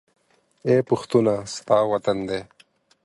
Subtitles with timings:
[0.67, 1.33] اې پښتونه!
[1.55, 2.41] ستا وطن دى